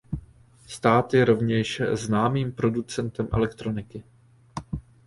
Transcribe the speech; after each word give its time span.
Stát 0.67 1.13
je 1.13 1.25
rovněž 1.25 1.81
známým 1.93 2.51
producentem 2.51 3.27
elektroniky. 3.33 4.03